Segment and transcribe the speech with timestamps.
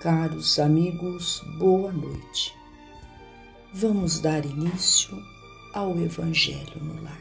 [0.00, 2.56] Caros amigos, boa noite.
[3.74, 5.14] Vamos dar início
[5.74, 7.20] ao Evangelho no lar.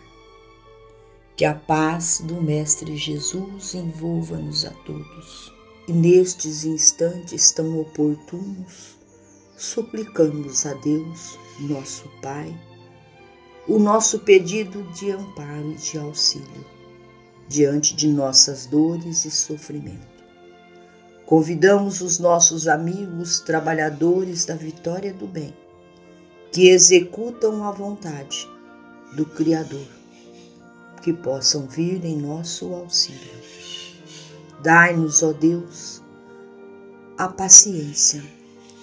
[1.36, 5.54] Que a paz do Mestre Jesus envolva-nos a todos.
[5.90, 8.98] E nestes instantes tão oportunos,
[9.58, 12.58] suplicamos a Deus, nosso Pai,
[13.68, 16.66] o nosso pedido de amparo e de auxílio
[17.46, 20.19] diante de nossas dores e sofrimento.
[21.30, 25.54] Convidamos os nossos amigos trabalhadores da vitória do bem,
[26.52, 28.50] que executam a vontade
[29.16, 29.86] do Criador,
[31.04, 33.30] que possam vir em nosso auxílio.
[34.64, 36.02] Dai-nos, ó Deus,
[37.16, 38.24] a paciência,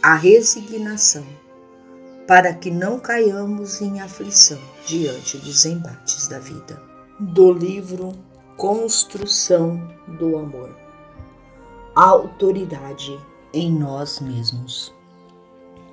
[0.00, 1.26] a resignação,
[2.28, 6.80] para que não caiamos em aflição diante dos embates da vida.
[7.18, 8.12] Do livro
[8.56, 10.85] Construção do Amor
[12.04, 13.18] autoridade
[13.54, 14.92] em nós mesmos,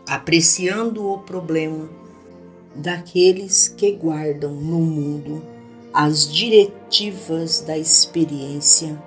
[0.06, 1.90] apreciando o problema
[2.76, 5.42] daqueles que guardam no mundo
[5.94, 9.02] as diretivas da experiência.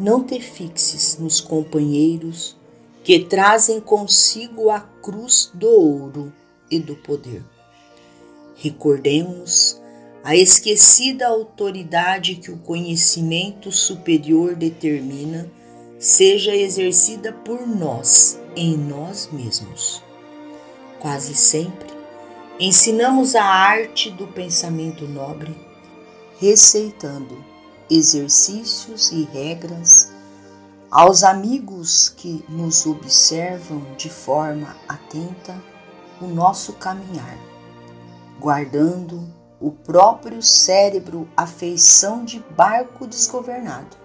[0.00, 2.56] Não te fixes nos companheiros
[3.04, 6.32] que trazem consigo a cruz do ouro
[6.70, 7.44] e do poder.
[8.54, 9.78] Recordemos
[10.24, 15.50] a esquecida autoridade que o conhecimento superior determina
[16.02, 20.02] seja exercida por nós, em nós mesmos.
[20.98, 21.92] Quase sempre
[22.58, 25.54] ensinamos a arte do pensamento nobre,
[26.40, 27.44] receitando
[27.88, 30.12] exercícios e regras
[30.90, 35.54] aos amigos que nos observam de forma atenta
[36.20, 37.38] o nosso caminhar,
[38.40, 39.24] guardando
[39.60, 44.01] o próprio cérebro a feição de barco desgovernado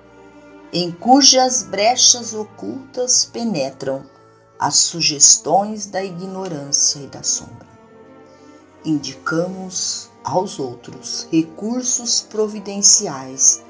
[0.71, 4.03] em cujas brechas ocultas penetram
[4.59, 7.67] as sugestões da ignorância e da sombra.
[8.83, 13.63] Indicamos aos outros recursos providenciais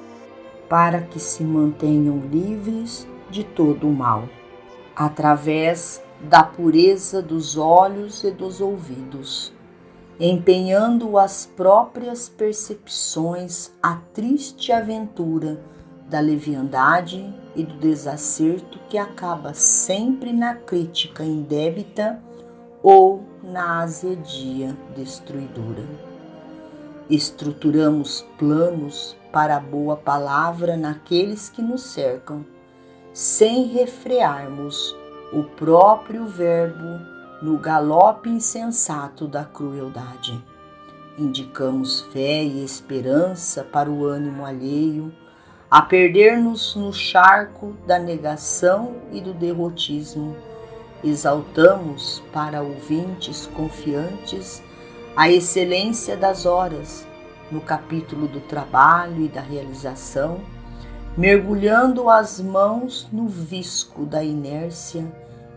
[0.68, 4.28] para que se mantenham livres de todo o mal,
[4.96, 9.54] através da pureza dos olhos e dos ouvidos,
[10.20, 15.64] empenhando as próprias percepções à triste aventura
[16.10, 22.20] da leviandade e do desacerto que acaba sempre na crítica indébita
[22.82, 25.84] ou na azedia destruidora.
[27.10, 32.46] Estruturamos planos para a boa palavra naqueles que nos cercam,
[33.14, 34.96] sem refrearmos
[35.34, 37.00] o próprio Verbo
[37.42, 40.42] no galope insensato da crueldade.
[41.18, 45.12] Indicamos fé e esperança para o ânimo alheio
[45.70, 50.36] a perder-nos no charco da negação e do derrotismo.
[51.04, 54.64] Exaltamos para ouvintes confiantes
[55.16, 57.06] a excelência das horas
[57.52, 60.40] no capítulo do trabalho e da realização,
[61.18, 65.06] mergulhando as mãos no visco da inércia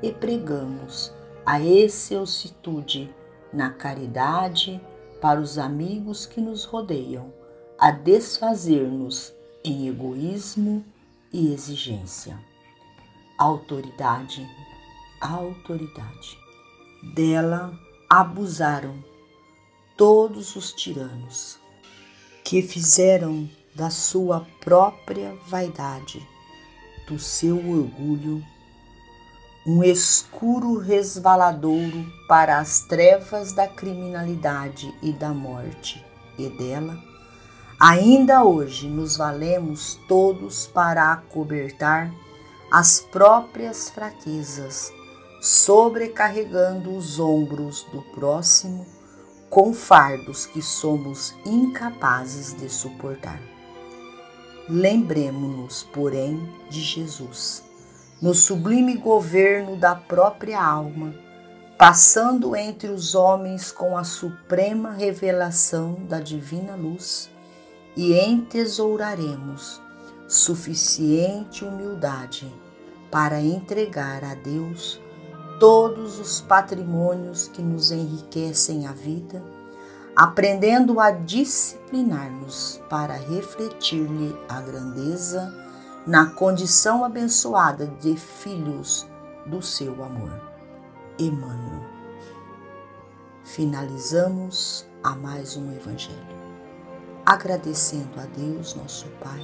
[0.02, 1.12] e pregamos
[1.46, 3.14] a excelsitude
[3.52, 4.80] na caridade
[5.20, 7.32] para os amigos que nos rodeiam,
[7.78, 9.34] a desfazer-nos
[9.64, 10.84] em egoísmo
[11.32, 12.38] e exigência.
[13.36, 14.48] Autoridade,
[15.20, 16.38] autoridade.
[17.14, 17.78] Dela
[18.08, 19.02] abusaram
[19.96, 21.58] todos os tiranos,
[22.44, 26.26] que fizeram da sua própria vaidade,
[27.06, 28.44] do seu orgulho,
[29.66, 36.04] um escuro resvaladouro para as trevas da criminalidade e da morte,
[36.38, 36.98] e dela
[37.82, 42.12] Ainda hoje nos valemos todos para acobertar
[42.70, 44.92] as próprias fraquezas,
[45.40, 48.84] sobrecarregando os ombros do próximo
[49.48, 53.40] com fardos que somos incapazes de suportar.
[54.68, 56.38] Lembremos-nos, porém,
[56.68, 57.64] de Jesus,
[58.20, 61.14] no sublime governo da própria alma,
[61.78, 67.30] passando entre os homens com a suprema revelação da divina luz
[67.96, 69.80] e entesouraremos
[70.28, 72.52] suficiente humildade
[73.10, 75.00] para entregar a Deus
[75.58, 79.42] todos os patrimônios que nos enriquecem a vida,
[80.14, 85.52] aprendendo a disciplinar-nos para refletir-lhe a grandeza
[86.06, 89.06] na condição abençoada de filhos
[89.46, 90.40] do seu amor.
[91.18, 91.84] Emmanuel.
[93.44, 96.49] Finalizamos a mais um Evangelho
[97.24, 99.40] agradecendo a Deus, nosso Pai,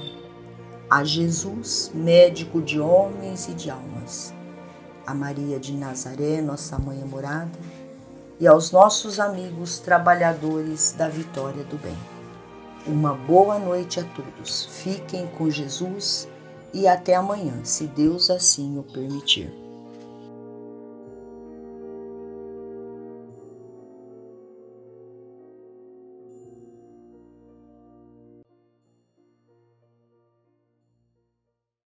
[0.89, 4.33] a Jesus, médico de homens e de almas,
[5.05, 7.57] a Maria de Nazaré, nossa mãe amorada,
[8.39, 11.97] e aos nossos amigos trabalhadores da vitória do bem.
[12.85, 14.65] Uma boa noite a todos.
[14.65, 16.27] Fiquem com Jesus
[16.73, 19.66] e até amanhã, se Deus assim o permitir.